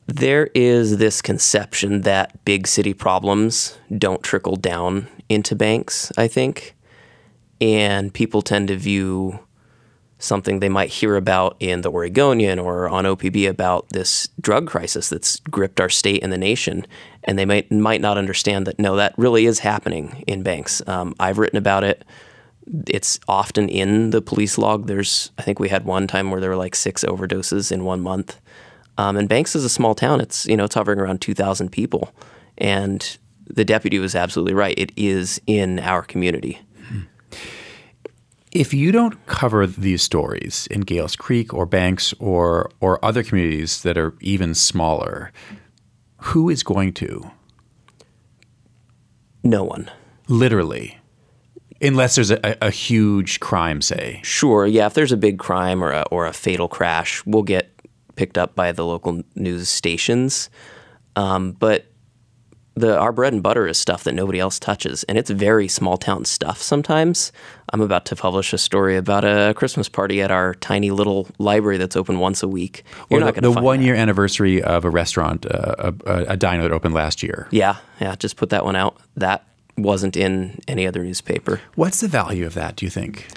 There 0.07 0.49
is 0.55 0.97
this 0.97 1.21
conception 1.21 2.01
that 2.01 2.43
big 2.45 2.65
city 2.65 2.93
problems 2.93 3.77
don't 3.97 4.23
trickle 4.23 4.55
down 4.55 5.07
into 5.29 5.55
Banks. 5.55 6.11
I 6.17 6.27
think, 6.27 6.75
and 7.59 8.13
people 8.13 8.41
tend 8.41 8.69
to 8.69 8.77
view 8.77 9.39
something 10.19 10.59
they 10.59 10.69
might 10.69 10.89
hear 10.89 11.15
about 11.15 11.55
in 11.59 11.81
the 11.81 11.91
Oregonian 11.91 12.59
or 12.59 12.89
on 12.89 13.05
OPB 13.05 13.47
about 13.47 13.89
this 13.89 14.27
drug 14.41 14.67
crisis 14.67 15.09
that's 15.09 15.39
gripped 15.51 15.79
our 15.79 15.89
state 15.89 16.23
and 16.23 16.33
the 16.33 16.37
nation, 16.37 16.85
and 17.23 17.37
they 17.37 17.45
might 17.45 17.71
might 17.71 18.01
not 18.01 18.17
understand 18.17 18.65
that 18.67 18.79
no, 18.79 18.95
that 18.95 19.13
really 19.17 19.45
is 19.45 19.59
happening 19.59 20.23
in 20.27 20.43
Banks. 20.43 20.81
Um, 20.87 21.15
I've 21.19 21.37
written 21.37 21.57
about 21.57 21.83
it. 21.83 22.03
It's 22.87 23.19
often 23.27 23.69
in 23.69 24.09
the 24.09 24.21
police 24.21 24.57
log. 24.57 24.87
There's, 24.87 25.31
I 25.37 25.41
think 25.41 25.59
we 25.59 25.69
had 25.69 25.85
one 25.85 26.05
time 26.05 26.31
where 26.31 26.41
there 26.41 26.49
were 26.49 26.55
like 26.57 26.75
six 26.75 27.03
overdoses 27.05 27.71
in 27.71 27.85
one 27.85 28.01
month. 28.01 28.41
Um, 28.97 29.15
and 29.15 29.29
Banks 29.29 29.55
is 29.55 29.63
a 29.63 29.69
small 29.69 29.95
town. 29.95 30.19
It's 30.19 30.45
you 30.47 30.57
know 30.57 30.65
it's 30.65 30.75
hovering 30.75 30.99
around 30.99 31.21
two 31.21 31.35
thousand 31.35 31.71
people, 31.71 32.13
and 32.57 33.17
the 33.45 33.65
deputy 33.65 33.99
was 33.99 34.15
absolutely 34.15 34.53
right. 34.53 34.77
It 34.77 34.91
is 34.97 35.39
in 35.45 35.79
our 35.79 36.01
community. 36.01 36.59
If 38.51 38.73
you 38.73 38.91
don't 38.91 39.25
cover 39.25 39.67
these 39.67 40.01
stories 40.01 40.67
in 40.71 40.81
Gales 40.81 41.15
Creek 41.15 41.53
or 41.53 41.65
Banks 41.65 42.13
or 42.19 42.71
or 42.79 43.03
other 43.03 43.23
communities 43.23 43.81
that 43.83 43.97
are 43.97 44.15
even 44.21 44.53
smaller, 44.53 45.31
who 46.17 46.49
is 46.49 46.63
going 46.63 46.93
to? 46.93 47.31
No 49.43 49.63
one. 49.63 49.89
Literally. 50.27 50.97
Unless 51.81 52.15
there's 52.15 52.31
a, 52.31 52.57
a 52.61 52.71
huge 52.71 53.39
crime, 53.39 53.81
say. 53.81 54.19
Sure, 54.23 54.65
yeah. 54.65 54.87
If 54.87 54.95
there's 54.95 55.11
a 55.11 55.17
big 55.17 55.37
crime 55.37 55.83
or 55.83 55.91
a, 55.91 56.05
or 56.09 56.25
a 56.25 56.33
fatal 56.33 56.67
crash, 56.67 57.23
we'll 57.25 57.43
get 57.43 57.71
picked 58.15 58.37
up 58.37 58.55
by 58.55 58.71
the 58.71 58.83
local 58.83 59.21
news 59.35 59.69
stations. 59.69 60.49
Um, 61.15 61.51
but 61.51 61.85
the 62.77 62.97
our 62.97 63.11
bread 63.11 63.33
and 63.33 63.41
butter 63.41 63.67
is 63.67 63.77
stuff 63.77 64.03
that 64.03 64.13
nobody 64.13 64.39
else 64.39 64.59
touches, 64.59 65.03
and 65.03 65.17
it's 65.17 65.29
very 65.29 65.67
small 65.67 65.97
town 65.97 66.25
stuff. 66.25 66.61
Sometimes 66.61 67.31
I'm 67.73 67.81
about 67.81 68.05
to 68.05 68.15
publish 68.15 68.53
a 68.53 68.57
story 68.57 68.95
about 68.95 69.25
a 69.25 69.53
Christmas 69.55 69.89
party 69.89 70.21
at 70.21 70.31
our 70.31 70.53
tiny 70.55 70.91
little 70.91 71.27
library 71.39 71.77
that's 71.77 71.95
open 71.95 72.19
once 72.19 72.43
a 72.43 72.47
week. 72.47 72.83
You're 73.09 73.19
or 73.19 73.23
not 73.23 73.35
the, 73.35 73.41
going 73.41 73.55
the 73.55 73.61
one 73.61 73.79
that. 73.79 73.85
year 73.85 73.95
anniversary 73.95 74.61
of 74.61 74.85
a 74.85 74.89
restaurant, 74.89 75.45
uh, 75.45 75.75
a, 75.79 75.93
a, 76.05 76.23
a 76.33 76.37
diner 76.37 76.63
that 76.63 76.71
opened 76.71 76.93
last 76.93 77.23
year. 77.23 77.47
Yeah, 77.51 77.77
yeah. 77.99 78.15
Just 78.15 78.35
put 78.37 78.49
that 78.51 78.63
one 78.63 78.75
out. 78.75 78.97
That 79.15 79.43
wasn't 79.77 80.15
in 80.15 80.59
any 80.67 80.87
other 80.87 81.03
newspaper. 81.03 81.61
What's 81.75 81.99
the 81.99 82.07
value 82.07 82.45
of 82.45 82.53
that, 82.53 82.75
do 82.75 82.85
you 82.85 82.89
think? 82.89 83.27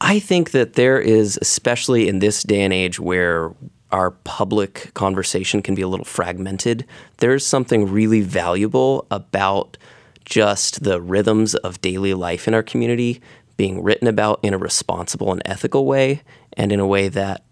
I 0.00 0.18
think 0.18 0.50
that 0.50 0.74
there 0.74 1.00
is, 1.00 1.38
especially 1.40 2.08
in 2.08 2.18
this 2.18 2.42
day 2.42 2.62
and 2.62 2.72
age 2.72 3.00
where 3.00 3.52
our 3.92 4.10
public 4.10 4.92
conversation 4.94 5.62
can 5.62 5.74
be 5.74 5.82
a 5.82 5.88
little 5.88 6.04
fragmented, 6.04 6.84
there's 7.18 7.46
something 7.46 7.90
really 7.90 8.20
valuable 8.20 9.06
about 9.10 9.76
just 10.24 10.82
the 10.82 11.00
rhythms 11.00 11.54
of 11.54 11.80
daily 11.80 12.12
life 12.12 12.48
in 12.48 12.54
our 12.54 12.62
community 12.62 13.20
being 13.56 13.82
written 13.82 14.08
about 14.08 14.40
in 14.42 14.52
a 14.52 14.58
responsible 14.58 15.32
and 15.32 15.40
ethical 15.44 15.86
way 15.86 16.22
and 16.54 16.72
in 16.72 16.80
a 16.80 16.86
way 16.86 17.08
that 17.08 17.44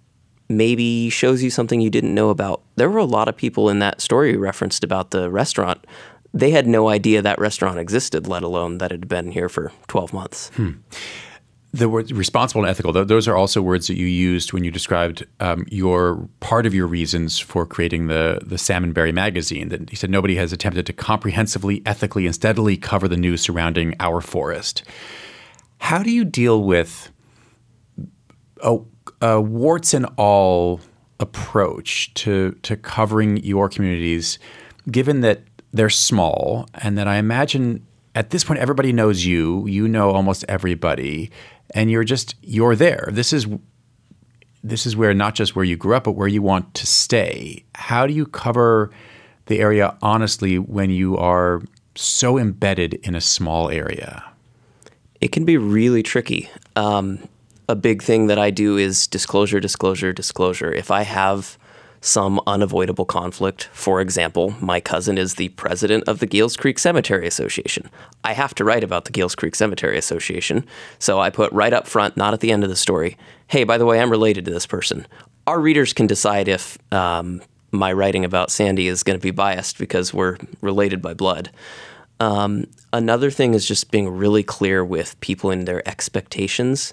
maybe 0.49 1.09
shows 1.09 1.43
you 1.43 1.51
something 1.51 1.81
you 1.81 1.91
didn't 1.91 2.15
know 2.15 2.31
about. 2.31 2.63
There 2.77 2.91
were 2.91 2.99
a 2.99 3.05
lot 3.05 3.29
of 3.29 3.37
people 3.37 3.71
in 3.71 3.79
that 3.79 4.01
story 4.01 4.37
referenced 4.37 4.85
about 4.85 5.11
the 5.11 5.31
restaurant. 5.31 5.87
They 6.35 6.51
had 6.51 6.67
no 6.67 6.89
idea 6.89 7.23
that 7.23 7.39
restaurant 7.39 7.79
existed, 7.79 8.27
let 8.27 8.43
alone 8.43 8.79
that 8.79 8.93
it 8.93 9.01
had 9.01 9.09
been 9.09 9.31
here 9.31 9.49
for 9.49 9.73
12 9.87 10.13
months. 10.13 10.51
Hmm. 10.51 10.73
The 11.75 11.89
word 11.89 12.13
responsible 12.13 12.63
and 12.63 12.71
ethical, 12.71 12.93
those 12.93 13.27
are 13.27 13.37
also 13.37 13.61
words 13.61 13.89
that 13.89 13.97
you 13.97 14.07
used 14.07 14.53
when 14.53 14.63
you 14.63 14.71
described 14.71 15.27
um, 15.41 15.67
your 15.71 16.29
part 16.39 16.67
of 16.67 16.75
your 16.75 16.87
reasons 16.87 17.41
for 17.41 17.67
creating 17.67 18.07
the, 18.07 18.41
the 18.47 18.55
Salmonberry 18.55 19.13
magazine. 19.13 19.71
That 19.71 19.91
you 19.91 19.97
said 19.97 20.09
nobody 20.09 20.37
has 20.37 20.53
attempted 20.53 20.87
to 20.87 20.93
comprehensively, 20.93 21.83
ethically, 21.85 22.27
and 22.27 22.35
steadily 22.35 22.77
cover 22.77 23.09
the 23.09 23.17
news 23.17 23.43
surrounding 23.43 23.97
our 23.99 24.21
forest. 24.21 24.85
How 25.79 26.05
do 26.05 26.13
you 26.13 26.25
deal 26.25 26.63
with 26.63 27.11
a, 28.63 28.79
a 29.21 29.41
warts 29.41 29.95
and 29.95 30.07
all 30.17 30.81
approach 31.19 32.15
to 32.15 32.53
to 32.63 32.77
covering 32.77 33.39
your 33.39 33.69
communities, 33.69 34.39
given 34.93 35.23
that 35.23 35.43
they're 35.73 35.91
small 35.91 36.69
and 36.75 36.97
that 36.97 37.09
I 37.09 37.17
imagine 37.17 37.85
at 38.15 38.31
this 38.31 38.45
point 38.45 38.61
everybody 38.61 38.93
knows 38.93 39.25
you, 39.25 39.67
you 39.67 39.89
know 39.89 40.11
almost 40.11 40.45
everybody, 40.49 41.31
and 41.75 41.91
you're 41.91 42.05
just 42.05 42.35
you're 42.43 42.77
there. 42.77 43.09
This 43.11 43.33
is 43.33 43.47
this 44.63 44.87
is 44.87 44.97
where 44.97 45.13
not 45.15 45.35
just 45.35 45.55
where 45.55 45.65
you 45.65 45.77
grew 45.77 45.95
up, 45.95 46.05
but 46.05 46.13
where 46.13 46.29
you 46.29 46.43
want 46.43 46.73
to 46.75 46.87
stay. 46.87 47.65
How 47.75 48.07
do 48.07 48.15
you 48.15 48.27
cover 48.27 48.91
the 49.47 49.61
area 49.61 49.97
honestly 50.01 50.59
when 50.59 50.91
you 50.91 51.17
are 51.19 51.63
so 51.95 52.39
embedded 52.39 52.95
in 52.95 53.15
a 53.15 53.21
small 53.21 53.69
area? 53.69 54.25
It 55.21 55.33
can 55.33 55.45
be 55.45 55.57
really 55.57 56.03
tricky. 56.03 56.49
Um, 56.77 57.29
a 57.69 57.75
big 57.75 58.03
thing 58.03 58.27
that 58.27 58.39
I 58.39 58.51
do 58.51 58.77
is 58.77 59.07
disclosure, 59.07 59.61
disclosure, 59.61 60.13
disclosure. 60.13 60.73
If 60.73 60.91
I 60.91 61.03
have 61.03 61.59
some 62.05 62.39
unavoidable 62.47 63.07
conflict, 63.07 63.65
for 63.73 63.99
example, 63.99 64.55
my 64.61 64.79
cousin 64.79 65.17
is 65.17 65.37
the 65.37 65.49
president 65.51 66.05
of 66.07 66.19
the 66.19 66.27
Gales 66.27 66.55
Creek 66.55 66.79
Cemetery 66.79 67.27
Association. 67.27 67.89
I 68.23 68.35
have 68.35 68.55
to 68.57 68.65
write 68.65 68.85
about 68.85 69.07
the 69.07 69.11
Gales 69.11 69.35
Creek 69.35 69.55
Cemetery 69.55 69.97
Association, 69.97 70.67
so 70.99 71.19
I 71.19 71.31
put 71.31 71.51
right 71.51 71.73
up 71.73 71.87
front, 71.87 72.15
not 72.15 72.35
at 72.35 72.41
the 72.41 72.53
end 72.53 72.63
of 72.63 72.69
the 72.69 72.77
story, 72.77 73.17
hey, 73.47 73.65
by 73.65 73.79
the 73.79 73.87
way, 73.87 74.01
I'm 74.01 74.11
related 74.11 74.45
to 74.45 74.51
this 74.51 74.67
person. 74.67 75.07
Our 75.47 75.59
readers 75.59 75.95
can 75.95 76.07
decide 76.07 76.47
if 76.47 76.77
um, 76.93 77.41
my 77.71 77.91
writing 77.91 78.27
about 78.27 78.51
Sandy 78.51 78.87
is 78.87 79.03
going 79.03 79.19
to 79.19 79.23
be 79.23 79.31
biased 79.31 79.79
because 79.79 80.13
we're 80.13 80.37
related 80.61 81.01
by 81.01 81.15
blood. 81.15 81.51
Um, 82.21 82.67
another 82.93 83.31
thing 83.31 83.55
is 83.55 83.67
just 83.67 83.91
being 83.91 84.11
really 84.11 84.43
clear 84.43 84.85
with 84.85 85.19
people 85.21 85.51
in 85.51 85.65
their 85.65 85.87
expectations. 85.89 86.93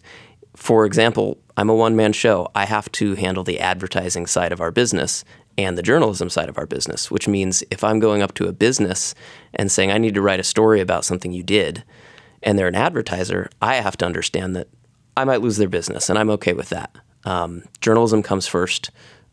For 0.55 0.85
example, 0.85 1.37
I'm 1.61 1.69
a 1.69 1.75
one 1.75 1.95
man 1.95 2.11
show. 2.11 2.49
I 2.55 2.65
have 2.65 2.91
to 2.93 3.13
handle 3.13 3.43
the 3.43 3.59
advertising 3.59 4.25
side 4.25 4.51
of 4.51 4.61
our 4.61 4.71
business 4.71 5.23
and 5.59 5.77
the 5.77 5.83
journalism 5.83 6.27
side 6.27 6.49
of 6.49 6.57
our 6.57 6.65
business, 6.65 7.11
which 7.11 7.27
means 7.27 7.63
if 7.69 7.83
I'm 7.83 7.99
going 7.99 8.23
up 8.23 8.33
to 8.35 8.47
a 8.47 8.51
business 8.51 9.13
and 9.53 9.71
saying, 9.71 9.91
I 9.91 9.99
need 9.99 10.15
to 10.15 10.23
write 10.23 10.39
a 10.39 10.43
story 10.43 10.81
about 10.81 11.05
something 11.05 11.31
you 11.31 11.43
did, 11.43 11.83
and 12.41 12.57
they're 12.57 12.67
an 12.67 12.73
advertiser, 12.73 13.47
I 13.61 13.75
have 13.75 13.95
to 13.97 14.07
understand 14.07 14.55
that 14.55 14.69
I 15.15 15.23
might 15.23 15.41
lose 15.41 15.57
their 15.57 15.69
business, 15.69 16.09
and 16.09 16.17
I'm 16.17 16.31
okay 16.31 16.53
with 16.53 16.69
that. 16.69 16.95
Um, 17.25 17.65
journalism 17.79 18.23
comes 18.23 18.47
first. 18.47 18.89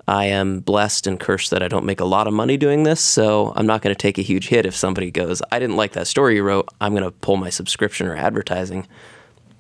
I 0.07 0.27
am 0.27 0.61
blessed 0.61 1.07
and 1.07 1.19
cursed 1.19 1.51
that 1.51 1.63
I 1.63 1.69
don't 1.69 1.87
make 1.87 2.01
a 2.01 2.05
lot 2.05 2.27
of 2.27 2.35
money 2.35 2.59
doing 2.59 2.83
this, 2.83 3.01
so 3.01 3.55
I'm 3.57 3.67
not 3.67 3.81
going 3.81 3.95
to 3.95 3.99
take 3.99 4.19
a 4.19 4.23
huge 4.23 4.49
hit 4.49 4.67
if 4.67 4.77
somebody 4.77 5.11
goes, 5.11 5.41
I 5.51 5.59
didn't 5.59 5.77
like 5.77 5.93
that 5.93 6.07
story 6.07 6.35
you 6.35 6.43
wrote. 6.43 6.69
I'm 6.79 6.93
going 6.93 7.05
to 7.05 7.11
pull 7.11 7.39
my 7.39 7.49
subscription 7.49 8.07
or 8.07 8.17
advertising. 8.17 8.87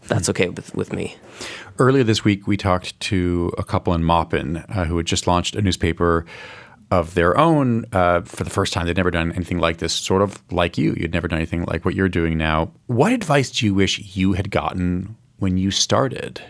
That's 0.09 0.29
okay 0.31 0.49
with, 0.49 0.75
with 0.75 0.93
me. 0.93 1.17
Earlier 1.79 2.03
this 2.03 2.25
week, 2.25 2.47
we 2.47 2.57
talked 2.57 2.99
to 3.00 3.53
a 3.59 3.62
couple 3.62 3.95
in 3.95 4.03
Maupin 4.03 4.59
uh, 4.69 4.85
who 4.85 4.97
had 4.97 5.07
just 5.07 5.27
launched 5.27 5.55
a 5.55 5.62
newspaper 5.62 6.27
of 6.91 7.15
their 7.15 7.37
own 7.37 7.85
uh, 7.93 8.23
for 8.23 8.45
the 8.45 8.50
first 8.50 8.73
time. 8.73 8.87
They'd 8.87 8.97
never 8.97 9.11
done 9.11 9.33
anything 9.33 9.59
like 9.59 9.77
this, 9.77 9.93
sort 9.93 10.23
of 10.23 10.43
like 10.50 10.79
you. 10.79 10.95
You'd 10.95 11.12
never 11.12 11.29
done 11.29 11.38
anything 11.38 11.65
like 11.65 11.85
what 11.85 11.95
you're 11.95 12.09
doing 12.09 12.38
now. 12.38 12.73
What 12.87 13.12
advice 13.12 13.50
do 13.50 13.67
you 13.67 13.75
wish 13.75 14.17
you 14.17 14.33
had 14.33 14.50
gotten 14.50 15.17
when 15.38 15.59
you 15.59 15.71
started? 15.71 16.43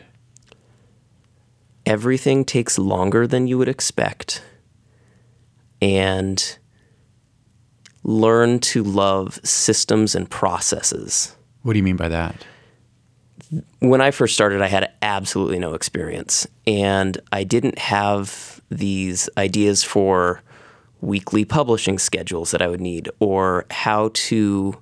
Everything 1.85 2.45
takes 2.45 2.79
longer 2.79 3.27
than 3.27 3.49
you 3.49 3.59
would 3.59 3.69
expect. 3.69 4.43
And 5.83 6.59
learn 8.05 8.59
to 8.61 8.83
love 8.83 9.39
systems 9.45 10.15
and 10.15 10.31
processes. 10.31 11.37
What 11.63 11.73
do 11.73 11.79
you 11.79 11.83
mean 11.83 11.97
by 11.97 12.09
that? 12.09 12.47
When 13.81 14.01
I 14.01 14.11
first 14.11 14.35
started, 14.35 14.61
I 14.61 14.67
had 14.67 14.93
absolutely 15.03 15.59
no 15.59 15.75
experience, 15.75 16.47
and 16.67 17.19
I 17.33 17.45
didn't 17.45 17.79
have 17.79 18.61
these 18.71 19.29
ideas 19.39 19.83
for 19.83 20.43
weekly 21.01 21.45
publishing 21.45 21.99
schedules 21.99 22.51
that 22.51 22.61
I 22.61 22.67
would 22.69 22.81
need, 22.81 23.09
or 23.21 23.65
how 23.71 24.11
to 24.13 24.77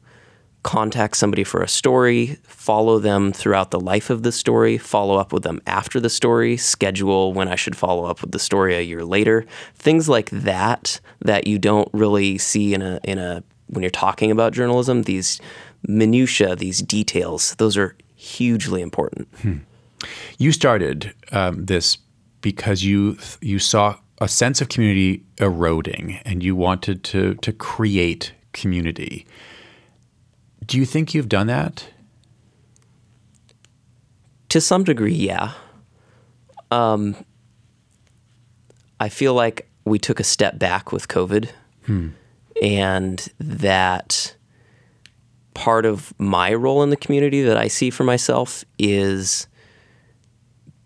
contact 0.62 1.16
somebody 1.16 1.44
for 1.44 1.62
a 1.62 1.68
story, 1.68 2.38
follow 2.42 2.98
them 2.98 3.32
throughout 3.32 3.70
the 3.70 3.78
life 3.78 4.10
of 4.10 4.24
the 4.24 4.32
story, 4.32 4.76
follow 4.76 5.16
up 5.16 5.32
with 5.32 5.44
them 5.44 5.60
after 5.68 6.00
the 6.00 6.10
story, 6.10 6.56
schedule 6.56 7.32
when 7.32 7.46
I 7.46 7.54
should 7.54 7.76
follow 7.76 8.04
up 8.06 8.20
with 8.20 8.32
the 8.32 8.40
story 8.40 8.74
a 8.74 8.80
year 8.80 9.04
later. 9.04 9.46
Things 9.76 10.08
like 10.08 10.28
that 10.30 11.00
that 11.20 11.46
you 11.46 11.60
don't 11.60 11.88
really 11.92 12.36
see 12.36 12.74
in 12.74 12.82
a 12.82 12.98
in 13.04 13.18
a 13.18 13.44
when 13.68 13.82
you're 13.82 13.90
talking 13.90 14.32
about 14.32 14.52
journalism, 14.52 15.02
these 15.04 15.40
minutia, 15.86 16.56
these 16.56 16.82
details, 16.82 17.54
those 17.56 17.76
are 17.76 17.96
hugely 18.16 18.82
important. 18.82 19.28
You 20.38 20.52
started 20.52 21.14
um, 21.32 21.66
this 21.66 21.98
because 22.40 22.84
you 22.84 23.16
you 23.40 23.58
saw 23.58 23.96
a 24.18 24.28
sense 24.28 24.60
of 24.60 24.68
community 24.68 25.24
eroding, 25.38 26.20
and 26.24 26.42
you 26.42 26.56
wanted 26.56 27.04
to 27.04 27.34
to 27.36 27.52
create 27.52 28.32
community. 28.52 29.26
Do 30.64 30.78
you 30.78 30.84
think 30.86 31.14
you've 31.14 31.28
done 31.28 31.46
that? 31.46 31.88
To 34.48 34.60
some 34.60 34.84
degree, 34.84 35.14
yeah. 35.14 35.52
Um, 36.70 37.16
I 38.98 39.08
feel 39.08 39.34
like 39.34 39.68
we 39.84 39.98
took 39.98 40.20
a 40.20 40.24
step 40.24 40.58
back 40.58 40.92
with 40.92 41.08
COVID, 41.08 41.50
and 42.62 43.28
that 43.38 44.35
part 45.56 45.86
of 45.86 46.12
my 46.20 46.52
role 46.52 46.82
in 46.82 46.90
the 46.90 46.98
community 46.98 47.42
that 47.42 47.56
I 47.56 47.66
see 47.68 47.88
for 47.88 48.04
myself 48.04 48.62
is 48.78 49.48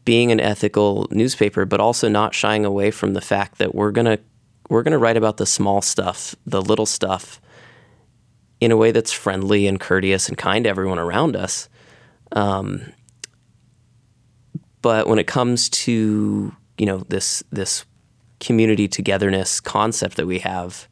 being 0.05 0.31
an 0.31 0.39
ethical 0.39 1.09
newspaper, 1.11 1.65
but 1.65 1.81
also 1.81 2.09
not 2.09 2.35
shying 2.35 2.65
away 2.65 2.93
from 2.93 3.13
the 3.13 3.21
fact 3.21 3.59
that 3.59 3.75
we're 3.75 3.91
gonna 3.91 4.19
we're 4.69 4.85
gonna 4.85 4.99
write 4.99 5.17
about 5.17 5.39
the 5.39 5.45
small 5.45 5.83
stuff, 5.83 6.37
the 6.47 6.63
little 6.63 6.87
stuff, 6.87 7.41
in 8.61 8.71
a 8.71 8.77
way 8.77 8.93
that's 8.93 9.11
friendly 9.11 9.67
and 9.67 9.81
courteous 9.81 10.29
and 10.29 10.39
kind 10.39 10.65
to 10.65 10.71
everyone 10.71 11.01
around 11.01 11.35
us. 11.35 11.69
Um, 12.31 12.93
but 14.83 15.09
when 15.09 15.19
it 15.19 15.27
comes 15.27 15.69
to 15.71 16.55
you 16.79 16.87
know 16.87 16.99
this 17.09 17.43
this 17.51 17.85
community 18.39 18.87
togetherness 18.87 19.59
concept 19.61 20.17
that 20.17 20.29
we 20.29 20.39
have, 20.39 20.87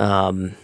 um, 0.00 0.54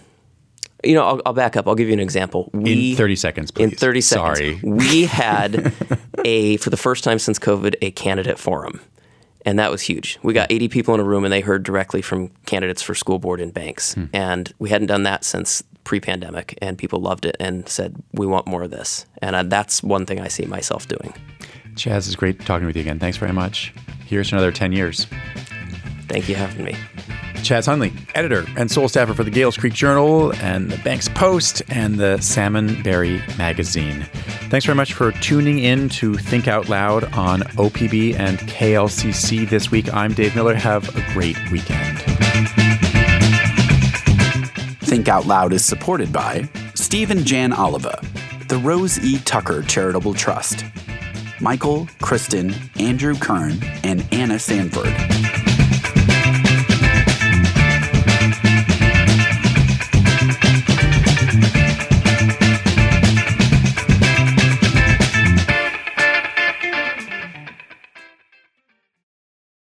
You 0.85 0.95
know, 0.95 1.05
I'll, 1.05 1.23
I'll 1.27 1.33
back 1.33 1.57
up. 1.57 1.67
I'll 1.67 1.75
give 1.75 1.89
you 1.89 1.95
an 1.95 2.01
example. 2.01 2.51
We, 2.53 2.93
in 2.93 2.97
30 2.97 3.17
seconds, 3.17 3.51
please. 3.51 3.65
In 3.65 3.71
30 3.71 4.01
seconds. 4.01 4.39
Sorry. 4.39 4.61
We 4.63 5.07
had 5.07 5.73
a, 6.25 6.57
for 6.59 6.71
the 6.71 6.77
first 6.77 7.05
time 7.05 7.19
since 7.19 7.39
COVID, 7.39 7.75
a 7.83 7.91
candidate 7.91 8.39
forum. 8.39 8.81
And 9.45 9.59
that 9.59 9.71
was 9.71 9.83
huge. 9.83 10.19
We 10.23 10.35
got 10.35 10.53
80 10.53 10.69
people 10.69 10.95
in 10.95 11.01
a 11.01 11.05
room 11.05 11.25
and 11.25 11.33
they 11.33 11.41
heard 11.41 11.63
directly 11.63 12.03
from 12.03 12.29
candidates 12.47 12.83
for 12.83 12.95
school 12.95 13.19
board 13.19 13.41
and 13.41 13.53
banks. 13.53 13.95
Hmm. 13.95 14.05
And 14.13 14.53
we 14.59 14.69
hadn't 14.69 14.89
done 14.89 15.05
that 15.05 15.25
since 15.25 15.63
pre 15.85 16.01
pandemic. 16.01 16.59
And 16.61 16.77
people 16.77 17.01
loved 17.01 17.25
it 17.25 17.37
and 17.41 17.69
said, 17.69 17.97
we 18.13 18.27
want 18.27 18.47
more 18.47 18.63
of 18.63 18.71
this. 18.71 19.07
And 19.23 19.35
uh, 19.35 19.45
that's 19.45 19.83
one 19.83 20.07
thing 20.07 20.21
I 20.21 20.29
see 20.29 20.45
myself 20.45 20.87
doing. 20.87 21.15
Chas, 21.77 22.07
it's 22.07 22.17
great 22.17 22.41
talking 22.45 22.67
with 22.67 22.77
you 22.77 22.83
again. 22.83 22.99
Thanks 22.99 23.17
very 23.17 23.33
much. 23.33 23.73
Here's 24.05 24.33
another 24.33 24.53
10 24.53 24.73
years. 24.73 25.07
Thank 26.09 26.29
you 26.29 26.35
for 26.35 26.41
having 26.41 26.65
me. 26.65 26.77
Chas 27.43 27.67
Hundley, 27.67 27.93
editor 28.15 28.47
and 28.57 28.71
sole 28.71 28.89
staffer 28.89 29.15
for 29.15 29.25
the 29.25 29.31
Gales 29.31 29.57
Creek 29.57 29.73
Journal 29.73 30.33
and 30.37 30.71
the 30.71 30.79
Banks 30.79 31.09
Post 31.09 31.63
and 31.69 31.97
the 31.97 32.17
Salmonberry 32.19 33.21
Magazine. 33.39 34.03
Thanks 34.51 34.67
very 34.67 34.77
much 34.77 34.93
for 34.93 35.13
tuning 35.13 35.59
in 35.59 35.89
to 35.91 36.15
Think 36.15 36.49
Out 36.49 36.69
Loud 36.69 37.05
on 37.15 37.41
OPB 37.41 38.19
and 38.19 38.39
KLCC 38.39 39.49
this 39.49 39.71
week. 39.71 39.93
I'm 39.93 40.13
Dave 40.15 40.35
Miller. 40.35 40.55
Have 40.55 40.89
a 40.97 41.13
great 41.13 41.37
weekend. 41.51 41.99
Think 44.81 45.09
Out 45.09 45.27
Loud 45.27 45.53
is 45.53 45.65
supported 45.65 46.13
by 46.13 46.49
Steve 46.75 47.11
and 47.11 47.25
Jan 47.25 47.53
Oliva, 47.53 48.01
the 48.49 48.59
Rose 48.59 48.99
E. 48.99 49.19
Tucker 49.21 49.63
Charitable 49.63 50.15
Trust, 50.15 50.65
Michael, 51.41 51.89
Kristen, 52.01 52.55
Andrew 52.79 53.15
Kern, 53.15 53.63
and 53.85 54.07
Anna 54.13 54.39
Sanford. 54.39 55.48